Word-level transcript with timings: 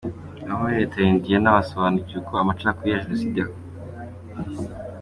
Abo 0.49 0.57
muri 0.61 0.77
Leta 0.81 0.97
ya 0.99 1.09
Indiana 1.15 1.55
basobanuriwe 1.57 2.15
uko 2.21 2.33
amacakubiri 2.35 2.93
ya 2.93 3.01
Jenoside 3.03 3.37
yakongejwe. 3.39 4.63